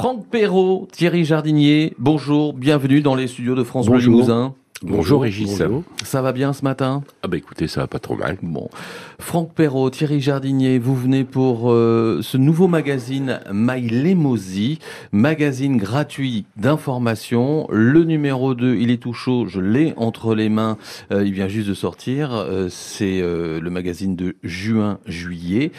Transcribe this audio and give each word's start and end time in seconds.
Franck 0.00 0.28
Perrault, 0.28 0.88
Thierry 0.90 1.26
Jardinier, 1.26 1.92
bonjour, 1.98 2.54
bienvenue 2.54 3.02
dans 3.02 3.14
les 3.14 3.26
studios 3.26 3.54
de 3.54 3.62
France 3.62 3.84
Bleu 3.84 3.96
Bonjour. 3.96 4.12
Limousin. 4.14 4.54
Bonjour 4.80 5.20
Régis. 5.20 5.58
Bonjour. 5.58 5.82
Ça 6.04 6.22
va 6.22 6.32
bien 6.32 6.54
ce 6.54 6.64
matin? 6.64 7.02
Ah 7.22 7.28
bah 7.28 7.36
écoutez, 7.36 7.66
ça 7.68 7.82
va 7.82 7.86
pas 7.86 7.98
trop 7.98 8.16
mal. 8.16 8.38
Bon. 8.40 8.70
Franck 9.18 9.52
Perrault, 9.52 9.90
Thierry 9.90 10.22
Jardinier, 10.22 10.78
vous 10.78 10.96
venez 10.96 11.24
pour 11.24 11.70
euh, 11.70 12.20
ce 12.22 12.38
nouveau 12.38 12.66
magazine 12.66 13.40
My 13.52 13.82
Lemosi, 13.90 14.78
magazine 15.12 15.76
gratuit 15.76 16.46
d'information. 16.56 17.66
Le 17.70 18.02
numéro 18.04 18.54
2, 18.54 18.76
il 18.76 18.90
est 18.90 19.02
tout 19.02 19.12
chaud, 19.12 19.44
je 19.48 19.60
l'ai 19.60 19.92
entre 19.98 20.34
les 20.34 20.48
mains, 20.48 20.78
euh, 21.12 21.26
il 21.26 21.34
vient 21.34 21.48
juste 21.48 21.68
de 21.68 21.74
sortir. 21.74 22.32
Euh, 22.32 22.68
C'est 22.70 23.20
euh, 23.20 23.60
le 23.60 23.68
magazine 23.68 24.16
de 24.16 24.36
juin-juillet. 24.42 25.72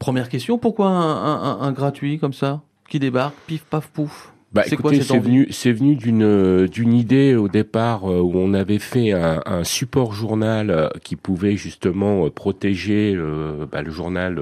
Première 0.00 0.28
question, 0.30 0.58
pourquoi 0.58 0.88
un, 0.88 1.22
un- 1.24 1.42
un- 1.42 1.60
un 1.60 1.70
gratuit 1.70 2.18
comme 2.18 2.32
ça? 2.32 2.62
Qui 2.88 2.98
débarque, 2.98 3.34
pif 3.46 3.64
paf 3.64 3.88
pouf 3.88 4.32
Bah 4.56 4.62
C'est 4.66 4.74
écoutez, 4.74 5.02
c'est 5.02 5.18
venu, 5.18 5.46
c'est 5.50 5.72
venu 5.72 5.96
d'une 5.96 6.22
euh, 6.22 6.66
d'une 6.66 6.92
idée 6.94 7.34
au 7.36 7.48
départ 7.48 8.10
euh, 8.10 8.20
où 8.20 8.32
on 8.34 8.54
avait 8.54 8.78
fait 8.78 9.12
un, 9.12 9.42
un 9.44 9.64
support 9.64 10.12
journal 10.14 10.70
euh, 10.70 10.88
qui 11.04 11.14
pouvait 11.16 11.56
justement 11.56 12.28
protéger 12.30 13.14
euh, 13.14 13.66
bah, 13.70 13.82
le 13.82 13.90
journal 13.90 14.40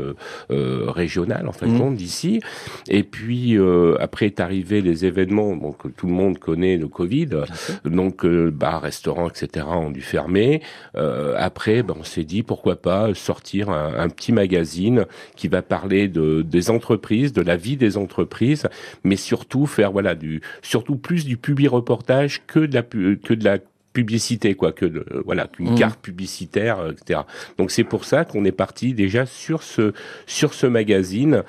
euh, 0.50 0.84
régional 0.88 1.48
en 1.48 1.52
fin 1.52 1.66
de 1.66 1.72
Mhm. 1.72 1.78
compte 1.80 1.96
d'ici. 1.96 2.40
Et 2.88 3.02
puis 3.02 3.58
euh, 3.58 3.96
après 4.00 4.26
est 4.26 4.38
arrivé 4.40 4.80
les 4.82 5.04
événements, 5.04 5.56
donc 5.56 5.78
tout 5.96 6.06
le 6.06 6.12
monde 6.12 6.38
connaît 6.38 6.76
le 6.76 6.86
Covid, 6.88 7.30
donc 7.84 8.24
bars, 8.26 8.82
restaurants, 8.82 9.28
etc. 9.28 9.66
ont 9.68 9.90
dû 9.90 10.00
fermer. 10.02 10.62
Euh, 10.96 11.34
après, 11.36 11.82
ben, 11.82 11.94
on 11.98 12.04
s'est 12.04 12.24
dit 12.24 12.42
pourquoi 12.44 12.76
pas 12.76 13.12
sortir 13.14 13.70
un, 13.70 13.94
un 13.98 14.08
petit 14.08 14.32
magazine 14.32 15.06
qui 15.36 15.48
va 15.48 15.62
parler 15.62 16.06
de 16.08 16.42
des 16.42 16.70
entreprises, 16.70 17.32
de 17.32 17.42
la 17.42 17.56
vie 17.56 17.76
des 17.76 17.96
entreprises, 17.96 18.64
mais 19.02 19.16
surtout 19.16 19.66
faire 19.66 19.90
voilà 19.90 20.03
du 20.14 20.42
surtout 20.60 20.96
plus 20.96 21.24
du 21.24 21.38
public 21.38 21.70
reportage 21.70 22.42
que 22.46 22.58
de 22.60 22.74
la 22.74 22.82
que 22.82 23.32
de 23.32 23.44
la 23.44 23.58
publicité 23.94 24.56
quoi 24.56 24.72
que 24.72 24.86
de- 24.86 25.06
voilà 25.24 25.46
qu'une 25.46 25.70
Mhm. 25.70 25.78
carte 25.78 26.00
publicitaire 26.00 26.80
euh, 26.80 26.90
etc 26.90 27.20
donc 27.58 27.70
c'est 27.70 27.84
pour 27.84 28.04
ça 28.04 28.24
qu'on 28.24 28.44
est 28.44 28.50
parti 28.50 28.92
déjà 28.92 29.24
sur 29.24 29.62
ce 29.62 29.92
sur 30.26 30.52
ce 30.52 30.66
magazine. 30.66 31.44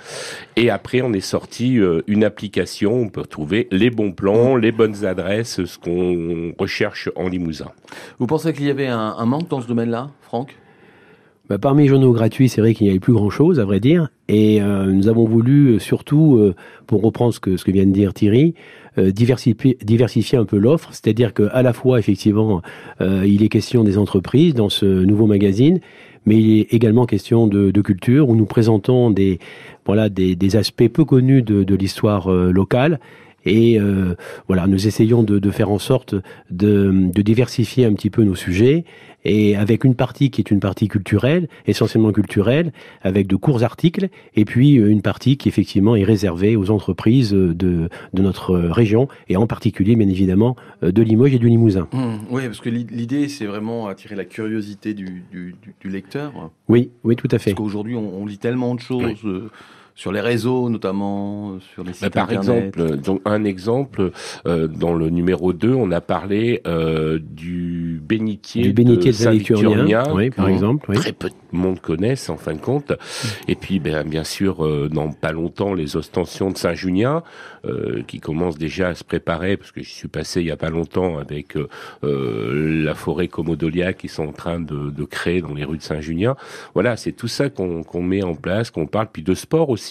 Et 0.55 0.69
après 0.69 1.01
on 1.01 1.11
est 1.11 1.21
sorti 1.21 1.79
euh, 1.79 2.03
une 2.05 2.23
application 2.23 2.93
on 2.93 3.09
peut 3.09 3.23
trouver 3.25 3.67
les 3.71 3.89
bons 3.89 4.11
plans 4.11 4.55
les 4.57 4.71
bonnes 4.71 5.05
adresses 5.05 5.65
ce 5.65 5.77
qu'on 5.79 6.53
recherche 6.59 7.09
en 7.15 7.27
Limousin. 7.29 7.71
Vous 8.19 8.27
pensez 8.27 8.53
qu'il 8.53 8.65
y 8.67 8.69
avait 8.69 8.85
un, 8.87 9.15
un 9.17 9.25
manque 9.25 9.47
dans 9.49 9.61
ce 9.61 9.67
domaine-là, 9.67 10.11
Franck? 10.21 10.55
Bah, 11.47 11.59
parmi 11.59 11.83
les 11.83 11.89
journaux 11.89 12.11
gratuits, 12.11 12.49
c'est 12.49 12.59
vrai 12.59 12.73
qu'il 12.73 12.85
n'y 12.85 12.91
avait 12.91 12.99
plus 12.99 13.13
grand-chose, 13.13 13.59
à 13.59 13.65
vrai 13.65 13.79
dire. 13.79 14.09
Et 14.27 14.61
euh, 14.61 14.91
nous 14.91 15.07
avons 15.07 15.25
voulu, 15.25 15.75
euh, 15.75 15.79
surtout, 15.79 16.37
euh, 16.37 16.55
pour 16.87 17.03
reprendre 17.03 17.33
ce 17.33 17.39
que, 17.39 17.55
ce 17.55 17.63
que 17.63 17.71
vient 17.71 17.85
de 17.85 17.91
dire 17.91 18.15
Thierry, 18.15 18.55
euh, 18.97 19.11
diversifier, 19.11 19.77
diversifier 19.83 20.39
un 20.39 20.45
peu 20.45 20.57
l'offre. 20.57 20.89
C'est-à-dire 20.91 21.35
qu'à 21.35 21.61
la 21.61 21.73
fois, 21.73 21.99
effectivement, 21.99 22.63
euh, 22.99 23.25
il 23.27 23.43
est 23.43 23.49
question 23.49 23.83
des 23.83 23.99
entreprises 23.99 24.55
dans 24.55 24.69
ce 24.69 24.85
nouveau 24.85 25.27
magazine, 25.27 25.81
mais 26.25 26.37
il 26.37 26.59
est 26.61 26.73
également 26.73 27.05
question 27.05 27.45
de, 27.45 27.69
de 27.69 27.81
culture, 27.81 28.27
où 28.29 28.35
nous 28.35 28.47
présentons 28.47 29.11
des, 29.11 29.37
voilà, 29.85 30.09
des, 30.09 30.35
des 30.35 30.55
aspects 30.55 30.87
peu 30.87 31.05
connus 31.05 31.43
de, 31.43 31.63
de 31.63 31.75
l'histoire 31.75 32.31
euh, 32.31 32.51
locale. 32.51 32.99
Et 33.45 33.79
euh, 33.79 34.15
voilà, 34.47 34.67
nous 34.67 34.87
essayons 34.87 35.23
de, 35.23 35.39
de 35.39 35.51
faire 35.51 35.69
en 35.69 35.79
sorte 35.79 36.15
de, 36.49 37.09
de 37.13 37.21
diversifier 37.21 37.85
un 37.85 37.93
petit 37.93 38.09
peu 38.09 38.23
nos 38.23 38.35
sujets 38.35 38.85
et 39.27 39.55
avec 39.55 39.83
une 39.83 39.95
partie 39.95 40.29
qui 40.29 40.41
est 40.41 40.51
une 40.51 40.59
partie 40.59 40.87
culturelle, 40.87 41.47
essentiellement 41.65 42.11
culturelle, 42.11 42.71
avec 43.01 43.25
de 43.25 43.35
courts 43.35 43.63
articles, 43.63 44.09
et 44.35 44.45
puis 44.45 44.77
euh, 44.77 44.87
une 44.91 45.01
partie 45.01 45.35
qui 45.37 45.49
effectivement 45.49 45.95
est 45.95 46.03
réservée 46.03 46.55
aux 46.55 46.69
entreprises 46.69 47.31
de, 47.31 47.53
de 48.13 48.21
notre 48.21 48.55
région, 48.55 49.07
et 49.27 49.35
en 49.35 49.47
particulier 49.47 49.95
bien 49.95 50.09
évidemment 50.09 50.55
euh, 50.83 50.91
de 50.91 51.01
Limoges 51.01 51.33
et 51.33 51.39
du 51.39 51.49
Limousin. 51.49 51.87
oui, 52.29 52.43
parce 52.45 52.59
que 52.61 52.69
l'i- 52.69 52.85
l'idée, 52.91 53.27
c'est 53.27 53.45
vraiment 53.47 53.87
attirer 53.87 54.15
la 54.15 54.25
curiosité 54.25 54.93
du, 54.93 55.23
du- 55.31 55.55
du- 55.61 55.73
du 55.81 55.89
lecteur. 55.89 56.51
Oui, 56.69 56.91
oui, 57.03 57.15
tout 57.15 57.27
à 57.31 57.39
fait. 57.39 57.51
Parce 57.51 57.63
qu'aujourd'hui, 57.63 57.95
on, 57.95 58.21
on 58.21 58.25
lit 58.27 58.37
tellement 58.37 58.75
de 58.75 58.79
choses 58.79 59.03
Oui. 59.23 59.29
euh, 59.29 59.49
sur 59.95 60.11
les 60.11 60.19
réseaux, 60.19 60.69
notamment, 60.69 61.51
euh, 61.51 61.59
sur 61.73 61.83
les 61.85 61.93
sites 61.93 62.03
Bah, 62.03 62.09
par 62.09 62.23
internet. 62.29 62.65
exemple, 62.65 62.81
euh, 62.81 62.97
donc 62.97 63.21
un 63.23 63.45
exemple, 63.45 64.11
euh, 64.45 64.67
dans 64.67 64.93
le 64.93 65.09
numéro 65.09 65.53
2, 65.53 65.73
on 65.73 65.89
a 65.91 66.01
parlé 66.01 66.61
euh, 66.67 67.17
du 67.21 68.01
bénitier, 68.05 68.63
Du 68.63 68.73
bénitier 68.73 69.11
de 69.11 69.15
Saint-Victurnien, 69.15 69.69
Saint-Victurnien, 69.69 70.03
oui, 70.13 70.29
par 70.31 70.49
exemple. 70.49 70.89
Oui. 70.89 70.97
Très 70.97 71.13
peu 71.13 71.29
de 71.29 71.35
monde 71.57 71.79
connaissent 71.79 72.29
en 72.29 72.35
fin 72.35 72.53
de 72.53 72.59
compte. 72.59 72.91
Et 73.47 73.55
puis, 73.55 73.79
ben, 73.79 74.05
bien 74.07 74.25
sûr, 74.25 74.65
euh, 74.65 74.89
dans 74.91 75.11
pas 75.11 75.31
longtemps, 75.31 75.73
les 75.73 75.95
ostensions 75.95 76.51
de 76.51 76.57
Saint-Junien, 76.57 77.23
euh, 77.65 78.03
qui 78.05 78.19
commencent 78.19 78.57
déjà 78.57 78.89
à 78.89 78.95
se 78.95 79.05
préparer, 79.05 79.55
parce 79.55 79.71
que 79.71 79.81
je 79.81 79.89
suis 79.89 80.09
passé 80.09 80.41
il 80.41 80.47
y 80.47 80.51
a 80.51 80.57
pas 80.57 80.69
longtemps 80.69 81.17
avec 81.17 81.55
euh, 81.55 81.69
euh, 82.03 82.83
la 82.83 82.93
forêt 82.95 83.29
Comodolia 83.29 83.93
qui 83.93 84.09
sont 84.09 84.27
en 84.27 84.33
train 84.33 84.59
de, 84.59 84.89
de 84.91 85.03
créer 85.05 85.41
dans 85.41 85.53
les 85.53 85.63
rues 85.63 85.77
de 85.77 85.83
Saint-Junien. 85.83 86.35
Voilà, 86.73 86.97
c'est 86.97 87.13
tout 87.13 87.29
ça 87.29 87.49
qu'on 87.49 87.83
qu'on 87.83 88.03
met 88.03 88.23
en 88.23 88.35
place, 88.35 88.71
qu'on 88.71 88.87
parle, 88.87 89.07
puis 89.11 89.23
de 89.23 89.33
sport 89.33 89.69
aussi. 89.69 89.84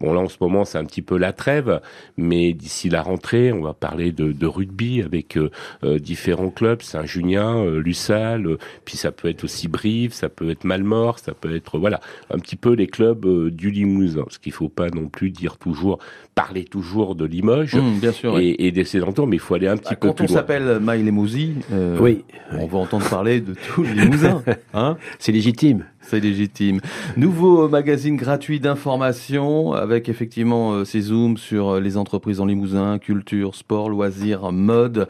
Bon, 0.00 0.12
là, 0.12 0.20
en 0.20 0.28
ce 0.28 0.36
moment, 0.40 0.64
c'est 0.64 0.78
un 0.78 0.84
petit 0.84 1.02
peu 1.02 1.16
la 1.16 1.32
trêve, 1.32 1.80
mais 2.16 2.52
d'ici 2.52 2.88
la 2.88 3.02
rentrée, 3.02 3.52
on 3.52 3.62
va 3.62 3.74
parler 3.74 4.12
de, 4.12 4.32
de 4.32 4.46
rugby 4.46 5.02
avec 5.02 5.36
euh, 5.36 5.50
euh, 5.84 5.98
différents 5.98 6.50
clubs, 6.50 6.82
Saint-Junien, 6.82 7.56
euh, 7.64 7.78
Lussal, 7.80 8.46
euh, 8.46 8.58
puis 8.84 8.96
ça 8.96 9.12
peut 9.12 9.28
être 9.28 9.44
aussi 9.44 9.68
Brive, 9.68 10.12
ça 10.12 10.28
peut 10.28 10.50
être 10.50 10.64
Malmort, 10.64 11.18
ça 11.18 11.32
peut 11.34 11.54
être, 11.54 11.78
voilà, 11.78 12.00
un 12.30 12.38
petit 12.38 12.56
peu 12.56 12.72
les 12.72 12.86
clubs 12.86 13.24
euh, 13.26 13.50
du 13.50 13.70
Limousin. 13.70 14.22
Parce 14.24 14.38
qu'il 14.38 14.52
faut 14.52 14.68
pas 14.68 14.88
non 14.90 15.08
plus 15.08 15.30
dire 15.30 15.56
toujours, 15.58 15.98
parler 16.34 16.64
toujours 16.64 17.14
de 17.14 17.24
Limoges 17.24 17.76
bien 18.00 18.12
sûr. 18.12 18.34
oui. 18.34 18.48
et, 18.58 18.66
et 18.66 18.72
des 18.72 18.84
sédentaires, 18.84 19.26
mais 19.26 19.36
il 19.36 19.40
faut 19.40 19.54
aller 19.54 19.68
un 19.68 19.76
petit 19.76 19.90
Bah, 19.94 19.96
peu 20.00 20.08
quand 20.08 20.14
plus 20.14 20.24
on 20.24 20.28
loin. 20.28 20.36
s'appelle 20.36 20.78
My 20.82 21.02
Limousin, 21.02 21.50
euh, 21.72 21.96
Oui, 22.00 22.24
on 22.52 22.66
va 22.66 22.78
entendre 22.78 23.08
parler 23.08 23.40
de 23.40 23.54
tous 23.54 23.82
les 23.82 23.94
Limousins. 23.94 24.42
Hein 24.74 24.96
c'est 25.18 25.32
légitime. 25.32 25.84
C'est 26.08 26.20
légitime. 26.20 26.80
Nouveau 27.16 27.68
magazine 27.68 28.16
gratuit 28.16 28.60
d'information 28.60 29.72
avec 29.72 30.08
effectivement 30.08 30.72
euh, 30.72 30.84
ces 30.84 31.00
zooms 31.00 31.36
sur 31.36 31.70
euh, 31.70 31.80
les 31.80 31.96
entreprises 31.96 32.40
en 32.40 32.46
Limousin, 32.46 32.98
culture, 32.98 33.56
sport, 33.56 33.90
loisirs, 33.90 34.52
mode. 34.52 35.08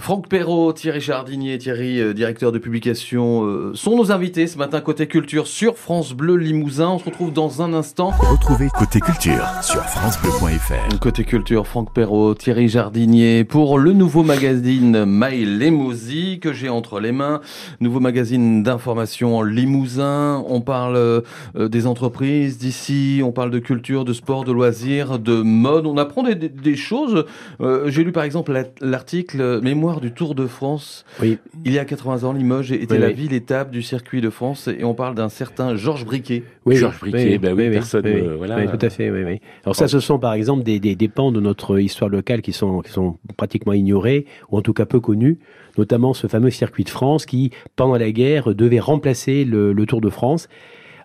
Franck 0.00 0.28
Perrault, 0.28 0.72
Thierry 0.72 1.00
Jardinier, 1.00 1.58
Thierry, 1.58 2.00
euh, 2.00 2.12
directeur 2.12 2.50
de 2.50 2.58
publication, 2.58 3.72
sont 3.74 3.96
nos 3.96 4.10
invités 4.10 4.46
ce 4.46 4.58
matin 4.58 4.80
côté 4.80 5.06
culture 5.06 5.46
sur 5.46 5.78
France 5.78 6.12
Bleu 6.12 6.36
Limousin. 6.36 6.88
On 6.88 6.98
se 6.98 7.04
retrouve 7.04 7.32
dans 7.32 7.62
un 7.62 7.72
instant. 7.72 8.10
Retrouvez 8.18 8.68
Côté 8.76 9.00
Culture 9.00 9.46
sur 9.62 9.82
FranceBleu.fr. 9.82 10.98
Côté 10.98 11.24
culture, 11.24 11.66
Franck 11.66 11.92
Perrault, 11.92 12.34
Thierry 12.34 12.68
Jardinier 12.68 13.44
pour 13.44 13.78
le 13.78 13.92
nouveau 13.92 14.22
magazine 14.24 15.04
My 15.06 15.44
Limousin 15.44 16.38
que 16.40 16.52
j'ai 16.52 16.68
entre 16.68 17.00
les 17.00 17.12
mains. 17.12 17.40
Nouveau 17.80 18.00
magazine 18.00 18.62
d'information 18.62 19.36
en 19.36 19.42
Limousin. 19.42 20.31
On 20.46 20.60
parle 20.60 20.96
euh, 20.96 21.20
des 21.56 21.86
entreprises 21.86 22.58
d'ici, 22.58 23.20
on 23.24 23.32
parle 23.32 23.50
de 23.50 23.58
culture, 23.58 24.04
de 24.04 24.12
sport, 24.12 24.44
de 24.44 24.52
loisirs, 24.52 25.18
de 25.18 25.42
mode. 25.42 25.86
On 25.86 25.96
apprend 25.96 26.22
des, 26.22 26.34
des- 26.34 26.48
des 26.48 26.76
choses. 26.76 27.24
Euh, 27.60 27.88
j'ai 27.90 28.04
lu 28.04 28.12
par 28.12 28.24
exemple 28.24 28.52
la- 28.52 28.64
l'article 28.80 29.40
euh, 29.40 29.60
Mémoire 29.60 30.00
du 30.00 30.12
Tour 30.12 30.34
de 30.34 30.46
France. 30.46 31.04
Oui. 31.20 31.38
Il 31.64 31.72
y 31.72 31.78
a 31.78 31.84
80 31.84 32.24
ans, 32.24 32.32
Limoges 32.32 32.72
était 32.72 32.94
Oui, 32.94 33.00
la 33.00 33.08
oui. 33.08 33.14
ville 33.14 33.32
étape 33.32 33.70
du 33.70 33.82
circuit 33.82 34.20
de 34.20 34.30
France 34.30 34.68
et 34.68 34.84
on 34.84 34.94
parle 34.94 35.14
d'un 35.14 35.28
certain 35.28 35.76
Georges 35.76 36.04
Briquet. 36.04 36.44
Oui, 36.64 36.76
Georges 36.76 37.00
Briquet, 37.00 37.38
ben 37.38 37.54
oui, 37.56 37.70
personne, 37.70 38.02
oui, 38.04 38.12
euh, 38.14 38.34
voilà. 38.36 38.58
oui, 38.58 38.66
tout 38.68 38.84
à 38.86 38.90
fait, 38.90 39.10
oui, 39.10 39.22
oui. 39.24 39.40
Alors 39.64 39.74
ça, 39.74 39.88
ce 39.88 39.98
sont 40.00 40.18
par 40.18 40.32
exemple 40.34 40.62
des, 40.62 40.78
des, 40.78 40.94
des 40.94 41.08
pans 41.08 41.32
de 41.32 41.40
notre 41.40 41.78
histoire 41.80 42.08
locale 42.10 42.40
qui 42.42 42.52
sont, 42.52 42.80
qui 42.80 42.90
sont 42.92 43.16
pratiquement 43.36 43.72
ignorés, 43.72 44.26
ou 44.50 44.58
en 44.58 44.62
tout 44.62 44.72
cas 44.72 44.86
peu 44.86 45.00
connus, 45.00 45.38
notamment 45.76 46.14
ce 46.14 46.26
fameux 46.26 46.50
circuit 46.50 46.84
de 46.84 46.90
France 46.90 47.26
qui, 47.26 47.50
pendant 47.76 47.96
la 47.96 48.10
guerre, 48.12 48.54
devait 48.54 48.78
remplacer 48.78 49.44
le, 49.44 49.72
le 49.72 49.86
Tour 49.86 50.00
de 50.00 50.08
France. 50.10 50.21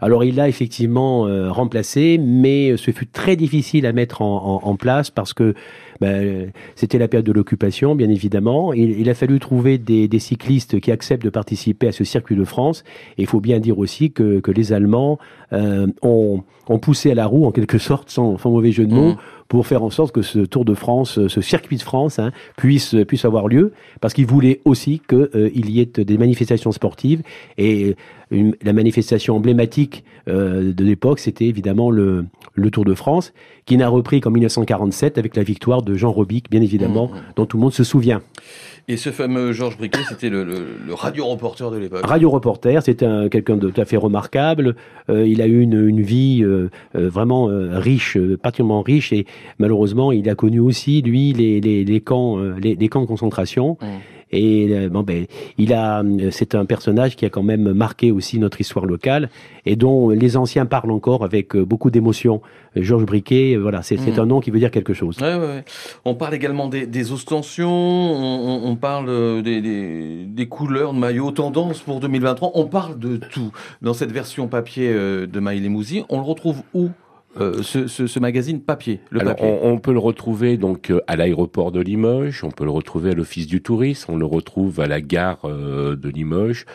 Alors 0.02 0.24
il 0.24 0.36
l'a 0.36 0.48
effectivement 0.48 1.28
euh, 1.28 1.52
remplacé, 1.52 2.20
mais 2.22 2.78
ce 2.78 2.92
fut 2.92 3.08
très 3.08 3.36
difficile 3.36 3.86
à 3.86 3.94
mettre 3.94 4.22
en, 4.22 4.76
place 4.76 5.10
parce 5.10 5.34
que 5.34 5.56
ben, 6.02 6.52
c'était 6.76 7.00
la 7.00 7.08
période 7.08 7.26
de 7.26 7.32
l'occupation, 7.32 7.96
bien 7.96 8.10
évidemment. 8.10 8.74
Il, 8.74 9.10
a 9.10 9.16
fallu 9.16 9.40
trouver 9.40 9.80
des, 9.80 10.20
cyclistes 10.20 10.80
qui 10.80 10.92
acceptent 10.92 11.24
de 11.24 11.30
participer 11.30 11.88
à 11.88 11.92
ce 11.92 12.04
circuit 12.04 12.36
de 12.36 12.44
France. 12.44 12.84
Et 13.18 13.24
il 13.24 13.28
faut 13.28 13.40
bien 13.40 13.60
dire 13.60 13.80
aussi 13.80 14.12
que, 14.12 14.42
les 14.56 14.74
Allemands 14.74 15.18
euh, 15.54 15.88
ont, 16.04 16.44
poussé 16.80 17.12
à 17.12 17.16
la 17.16 17.26
roue, 17.26 17.46
en 17.46 17.52
quelque 17.52 17.80
sorte, 17.80 18.10
sans, 18.10 18.38
mauvais 18.46 18.72
jeu 18.72 18.86
de 18.86 18.94
mots, 18.94 19.12
Mhm. 19.12 19.18
Pour 19.48 19.66
faire 19.68 19.84
en 19.84 19.90
sorte 19.90 20.14
que 20.14 20.22
ce 20.22 20.40
Tour 20.40 20.66
de 20.66 20.74
France, 20.74 21.18
euh, 21.18 21.30
ce 21.30 21.42
circuit 21.42 21.78
de 21.78 21.82
France, 21.82 22.20
hein, 22.20 22.32
puisse, 22.58 22.96
puisse 23.08 23.26
avoir 23.26 23.48
lieu, 23.48 23.72
parce 24.02 24.14
qu'ils 24.14 24.26
voulaient 24.26 24.60
aussi 24.66 25.02
qu'il 25.08 25.70
y 25.70 25.80
ait 25.80 25.86
des 25.86 26.18
manifestations 26.18 26.72
sportives. 26.72 27.22
Et 27.58 27.96
une- 28.32 28.56
la 28.62 28.74
manifestation 28.74 29.36
emblématique 29.38 30.04
euh, 30.28 30.74
de 30.74 30.84
l'époque, 30.84 31.20
c'était 31.20 31.46
évidemment 31.46 31.90
le, 31.90 32.26
le 32.54 32.72
Tour 32.72 32.84
de 32.84 32.94
France, 32.94 33.32
qui 33.66 33.78
n'a 33.78 33.88
repris 33.88 34.20
qu'en 34.20 34.32
1947 34.32 35.18
avec 35.18 35.36
la 35.38 35.44
victoire 35.44 35.82
de 35.82 35.96
Jean 35.96 36.12
Robic, 36.12 36.50
bien 36.52 36.62
évidemment, 36.62 37.08
Mhm. 37.08 37.22
dont 37.38 37.46
tout 37.46 37.56
le 37.58 37.62
monde 37.64 37.74
se 37.74 37.84
souvient. 37.86 38.22
Et 38.90 38.96
ce 38.96 39.10
fameux 39.10 39.52
Georges 39.52 39.78
Briquet, 39.78 40.00
c'était 40.08 40.30
le, 40.30 40.46
le, 40.46 40.66
le 40.88 40.94
radio-reporter 40.94 41.72
de 41.72 41.78
l'époque. 41.78 42.06
Radio 42.06 42.30
reporter, 42.30 42.82
c'était 42.82 43.06
un- 43.06 43.28
quelqu'un 43.28 43.58
de 43.58 43.70
tout 43.70 43.82
à 43.82 43.84
fait 43.84 43.98
remarquable. 43.98 44.78
Euh, 45.10 45.28
il 45.28 45.42
a 45.42 45.48
eu 45.48 45.60
une, 45.60 45.86
une 45.90 46.02
vie 46.02 46.42
euh, 46.42 46.70
euh, 46.96 47.10
vraiment 47.10 47.50
euh, 47.50 47.80
riche, 47.80 48.16
euh, 48.16 48.38
particulièrement 48.38 48.82
riche, 48.84 49.12
et 49.12 49.26
malheureusement, 49.60 50.14
il 50.14 50.30
a 50.30 50.36
connu 50.36 50.62
aussi, 50.62 51.02
lui, 51.02 51.34
les, 51.34 51.60
les, 51.60 51.84
les 51.84 52.00
camps, 52.00 52.40
euh, 52.40 52.56
les, 52.62 52.76
les 52.76 52.88
camps 52.88 53.02
de 53.02 53.08
concentration. 53.08 53.78
Mmh. 53.82 53.86
Et 54.32 54.68
euh, 54.72 54.90
bon, 54.90 55.04
ben, 55.04 55.26
il 55.58 55.74
a, 55.74 56.04
c'est 56.32 56.54
un 56.56 56.66
personnage 56.66 57.16
qui 57.16 57.26
a 57.26 57.30
quand 57.30 57.44
même 57.44 57.72
marqué 57.74 58.12
aussi 58.12 58.40
notre 58.40 58.60
histoire 58.60 58.86
locale 58.86 59.30
et 59.66 59.76
dont 59.76 60.10
les 60.10 60.36
anciens 60.38 60.66
parlent 60.66 60.92
encore 60.92 61.24
avec 61.24 61.56
euh, 61.56 61.64
beaucoup 61.66 61.90
d'émotion. 61.92 62.42
Georges 62.76 63.06
Briquet, 63.06 63.56
euh, 63.56 63.60
voilà, 63.60 63.82
c'est 63.82 63.98
Mhm. 63.98 64.20
un 64.20 64.26
nom 64.26 64.40
qui 64.40 64.52
veut 64.52 64.60
dire 64.60 64.70
quelque 64.72 64.94
chose. 64.94 65.18
Ouais, 65.22 65.34
ouais, 65.36 65.40
ouais. 65.40 65.66
On 66.06 66.14
parle 66.16 66.34
également 66.36 66.68
des, 66.68 66.86
des 66.86 67.12
ostensions, 67.12 67.70
on, 67.72 68.64
on- 68.66 68.70
on 68.70 68.76
parle 68.76 69.10
euh, 69.10 69.42
des, 69.42 69.62
des, 69.62 70.26
des 70.26 70.48
couleurs 70.48 70.94
de 70.94 71.00
maillot, 71.00 71.32
tendances 71.32 71.80
pour 71.80 72.00
2023. 72.00 72.52
On 72.56 72.66
parle 72.68 73.00
de 73.00 73.18
tout. 73.18 73.52
Dans 73.82 73.94
cette 73.94 74.12
version 74.12 74.48
papier 74.48 74.90
euh, 74.94 75.26
de 75.26 75.40
Maï 75.40 75.60
Lemouzi, 75.60 76.04
on 76.10 76.18
le 76.18 76.24
retrouve 76.24 76.62
où? 76.74 76.90
Euh, 77.40 77.62
ce, 77.62 77.88
ce, 77.88 78.08
ce 78.08 78.20
magazine 78.20 78.62
papier, 78.62 79.00
le 79.12 79.20
Alors, 79.22 79.36
papier 79.36 79.48
on, 79.62 79.74
on 79.74 79.78
peut 79.78 79.94
le 79.94 80.00
retrouver 80.00 80.58
donc 80.58 80.90
euh, 80.90 81.02
à 81.08 81.16
l'aéroport 81.16 81.72
de 81.72 81.80
Limoges, 81.82 82.44
on 82.44 82.50
peut 82.52 82.64
le 82.64 82.72
retrouver 82.72 83.12
à 83.12 83.14
l'office 83.14 83.46
du 83.46 83.62
tourisme, 83.62 84.12
on 84.14 84.18
le 84.18 84.26
retrouve 84.26 84.80
à 84.80 84.88
la 84.88 85.02
gare 85.02 85.40
euh, 85.46 85.96
de 85.96 86.10
Limoges, 86.10 86.66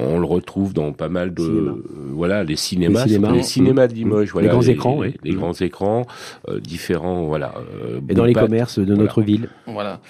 on 0.00 0.18
le 0.18 0.26
retrouve 0.26 0.72
dans 0.74 0.92
pas 0.92 1.08
mal 1.08 1.34
de 1.34 1.42
Cinéma. 1.42 1.70
euh, 1.70 1.82
voilà 2.14 2.42
les 2.44 2.56
cinémas, 2.56 3.04
Les 3.04 3.08
cinémas. 3.10 3.26
surtout 3.28 3.36
les 3.36 3.42
cinémas 3.44 3.86
de 3.86 3.94
Limoges, 3.94 4.26
Les 4.28 4.32
voilà 4.32 4.48
grands 4.48 4.62
écrans, 4.62 5.02
les, 5.02 5.08
oui. 5.10 5.14
les 5.22 5.34
grands 5.34 5.52
écrans, 5.52 6.06
euh, 6.48 6.58
différents 6.58 7.24
voilà. 7.24 7.54
euh, 7.84 8.00
Et 8.08 8.14
dans 8.14 8.24
les 8.24 8.32
commerces 8.34 8.78
de 8.80 8.84
Voilà. 8.86 9.02
notre 9.02 9.22
ville. 9.22 9.48
Voilà. 9.66 10.00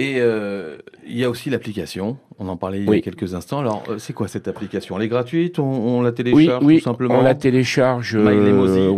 Et 0.00 0.18
euh, 0.20 0.76
il 1.08 1.18
y 1.18 1.24
a 1.24 1.28
aussi 1.30 1.50
l'application. 1.50 2.18
On 2.38 2.46
en 2.46 2.56
parlait 2.56 2.78
il 2.78 2.88
y 2.88 2.94
a 2.94 3.00
quelques 3.00 3.34
instants. 3.34 3.58
Alors, 3.58 3.82
c'est 3.98 4.12
quoi 4.12 4.28
cette 4.28 4.46
application? 4.46 4.96
Elle 4.96 5.02
est 5.06 5.08
gratuite? 5.08 5.58
On, 5.58 5.64
on 5.64 6.02
la 6.02 6.12
télécharge 6.12 6.62
oui, 6.64 6.78
tout 6.78 6.84
simplement? 6.84 7.18
on 7.18 7.22
la 7.22 7.34
télécharge. 7.34 8.16
Voilà, 8.16 8.40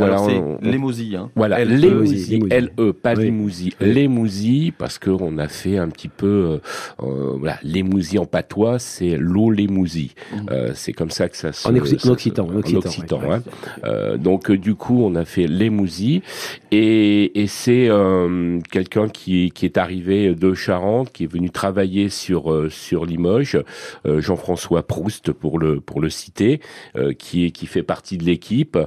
Alors, 0.05 0.50
on-. 0.63 1.17
Hein. 1.17 1.31
Voilà, 1.37 1.61
L-E. 1.61 1.77
Lemouzi, 1.77 2.31
Lemouzi. 2.31 2.55
L-E, 2.55 2.93
pas 2.93 3.15
Oui. 3.15 3.25
Limousi, 3.25 3.73
Oui. 3.81 3.93
Lemouzi, 3.95 4.73
parce 4.77 4.99
qu'on 4.99 5.39
a 5.39 5.49
fait 5.49 5.79
un 5.79 5.89
petit 5.89 6.09
peu, 6.09 6.27
euh, 6.27 6.59
euh, 7.03 7.37
voilà, 7.39 7.59
Lemouzi 7.63 8.19
en 8.19 8.27
patois, 8.27 8.79
c'est 8.79 9.17
l'eau 9.17 9.51
Lemouzi. 9.51 10.15
Mhm. 10.33 10.47
Euh, 10.51 10.73
c'est 10.75 10.93
comme 10.93 11.11
ça 11.11 11.29
que 11.29 11.37
ça 11.37 11.53
se... 11.53 11.69
En 11.69 11.73
ça 11.75 12.11
occitan, 12.11 12.47
en 12.49 12.57
occitan, 12.57 12.79
occitan, 12.79 13.21
ouais. 13.21 13.35
hein. 13.35 13.43
Euh, 13.85 14.17
donc 14.17 14.51
euh, 14.51 14.59
du 14.59 14.75
coup, 14.75 15.03
on 15.05 15.15
a 15.15 15.25
fait 15.25 15.47
Lemouzi, 15.47 16.23
et, 16.71 17.41
et 17.41 17.47
c'est 17.47 17.89
euh, 17.89 18.59
quelqu'un 18.71 19.09
qui, 19.09 19.51
qui 19.51 19.65
est 19.65 19.79
arrivé 19.79 20.35
de 20.35 20.55
Charente, 20.55 21.11
qui 21.13 21.25
est 21.25 21.33
venu 21.33 21.51
travailler 21.51 22.09
sur 22.09 22.53
euh, 22.53 22.69
sur 22.71 23.05
Limoges, 23.05 23.59
euh, 24.07 24.21
Jean-François 24.21 24.87
Proust 24.87 25.33
pour 25.33 25.59
le 25.59 25.81
pour 25.81 26.01
le 26.01 26.11
citer, 26.11 26.61
euh, 26.97 27.13
qui 27.13 27.45
est 27.47 27.51
qui 27.51 27.67
fait 27.67 27.83
partie 27.83 28.19
de 28.19 28.25
l'équipe 28.25 28.79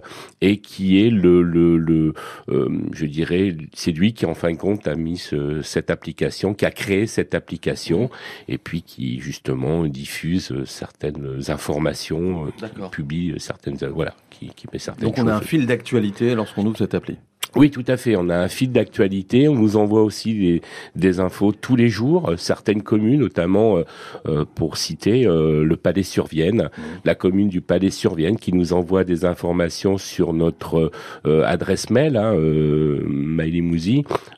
et 0.42 0.57
qui 0.57 1.06
est 1.06 1.10
le 1.10 1.42
le, 1.54 1.78
le 1.78 2.14
euh, 2.50 2.70
je 2.92 3.06
dirais 3.06 3.56
c'est 3.74 3.92
lui 3.92 4.14
qui 4.14 4.26
en 4.26 4.34
fin 4.34 4.52
de 4.52 4.58
compte 4.58 4.88
a 4.88 4.96
mis 4.96 5.18
ce- 5.18 5.62
cette 5.62 5.90
application, 5.92 6.54
qui 6.54 6.66
a 6.66 6.72
créé 6.72 7.08
cette 7.08 7.34
application 7.36 8.10
et 8.48 8.58
puis 8.58 8.82
qui 8.82 9.20
justement 9.20 9.86
diffuse 9.86 10.52
euh, 10.52 10.66
certaines 10.66 11.40
informations, 11.50 12.46
euh, 12.48 12.50
qui 12.58 12.66
publie 12.92 13.32
euh, 13.32 13.40
certaines 13.40 13.78
voilà, 13.94 14.16
qui, 14.30 14.50
qui 14.56 14.68
met 14.72 14.80
certaines 14.80 15.06
Donc, 15.06 15.18
on 15.20 15.28
a 15.28 15.36
un 15.36 15.42
fil 15.42 15.66
d'actualité 15.66 16.36
lorsqu'on 16.36 16.66
ouvre 16.66 16.78
cette 16.78 16.94
appli. 16.96 17.18
Oui, 17.56 17.70
tout 17.70 17.84
à 17.88 17.98
fait. 17.98 18.16
On 18.16 18.30
a 18.30 18.38
un 18.38 18.48
fil 18.48 18.72
d'actualité. 18.72 19.48
On 19.48 19.56
nous 19.56 19.78
envoie 19.78 20.02
aussi 20.04 20.34
des, 20.34 20.62
des 20.96 21.20
infos 21.20 21.52
tous 21.52 21.76
les 21.76 21.90
jours. 21.90 22.30
Euh, 22.32 22.38
Certaines 22.38 22.82
communes, 22.84 23.20
notamment 23.20 23.78
euh, 23.78 23.84
euh, 24.28 24.46
pour 24.56 24.78
citer 24.78 25.26
euh, 25.28 25.64
le 25.64 25.76
Palais 25.78 26.04
sur 26.04 26.26
Vienne, 26.28 26.70
la 27.06 27.16
commune 27.16 27.50
du 27.50 27.62
Palais 27.62 27.92
sur 27.92 28.16
Vienne, 28.16 28.38
qui 28.38 28.54
nous 28.54 28.74
envoie 28.74 29.04
des 29.04 29.24
informations 29.26 29.98
sur 29.98 30.34
notre 30.34 30.92
euh, 31.28 31.44
adresse 31.46 31.90
mail, 31.90 32.18
hein, 32.18 32.34
euh. 32.36 33.00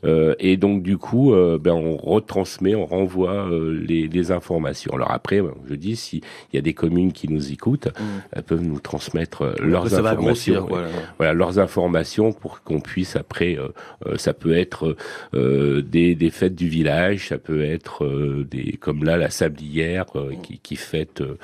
Euh, 0.04 0.36
et 0.40 0.58
donc 0.58 0.84
du 0.84 0.98
coup, 0.98 1.34
ben, 1.60 1.74
on 1.74 1.96
retransmet, 1.98 2.76
on 2.76 2.86
renvoie 2.86 3.50
euh, 3.50 3.80
les, 3.88 4.08
les 4.08 4.32
informations. 4.32 4.92
Alors 4.94 5.12
après, 5.12 5.42
ben, 5.42 5.52
je 5.70 5.76
dis, 5.76 5.96
s'il 5.96 6.22
y 6.54 6.58
a 6.58 6.62
des 6.62 6.74
communes 6.74 7.12
qui 7.12 7.30
nous 7.32 7.52
écoutent, 7.52 7.88
elles 8.32 8.44
peuvent 8.44 8.64
nous 8.64 8.80
transmettre 8.80 9.54
leurs 9.62 9.84
Après, 9.86 9.96
ça 9.96 10.02
va 10.02 10.12
informations. 10.12 10.54
grossir. 10.54 10.68
Voilà. 10.68 10.88
voilà 11.18 11.34
leurs 11.34 11.60
informations 11.60 12.34
pour 12.34 12.62
qu'on 12.64 12.80
puisse 12.80 13.05
après 13.16 13.58
euh, 13.58 13.68
euh, 14.06 14.18
ça 14.18 14.34
peut 14.34 14.56
être 14.58 14.96
euh, 15.34 15.82
des, 15.82 16.16
des 16.16 16.30
fêtes 16.30 16.56
du 16.56 16.68
village 16.70 17.30
ça 17.30 17.38
peut 17.38 17.64
être 17.64 18.04
euh, 18.06 18.46
des 18.50 18.74
comme 18.80 19.04
là 19.04 19.18
la 19.18 19.30
sablière 19.30 20.06
euh, 20.16 20.34
qui, 20.42 20.60
qui 20.60 20.76
fête 20.76 21.22
euh, 21.22 21.38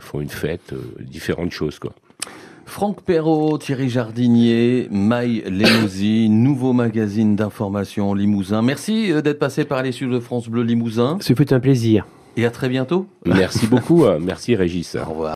font 0.00 0.20
une 0.20 0.28
fête 0.28 0.72
euh, 0.72 0.80
différentes 1.00 1.52
choses 1.52 1.78
quoi 1.78 1.92
Franck 2.66 3.02
Perrault, 3.02 3.58
Thierry 3.58 3.90
Jardinier, 3.90 4.88
Maï 4.90 5.42
Lemouzi, 5.46 6.28
nouveau 6.30 6.72
magazine 6.72 7.36
d'information 7.36 8.14
Limousin. 8.14 8.62
Merci 8.62 9.12
d'être 9.22 9.38
passé 9.38 9.66
par 9.66 9.82
les 9.82 9.92
studios 9.92 10.14
de 10.14 10.20
France 10.20 10.48
Bleu 10.48 10.62
Limousin 10.62 11.18
Ce 11.20 11.34
fut 11.34 11.52
un 11.52 11.60
plaisir. 11.60 12.06
et 12.38 12.46
à 12.46 12.50
très 12.50 12.70
bientôt. 12.70 13.06
merci 13.26 13.66
beaucoup 13.66 14.04
merci 14.18 14.56
Régis 14.56 14.96
Au 14.96 15.10
revoir. 15.10 15.32